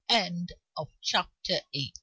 Chapter 1.03 1.61
IX. 1.73 1.93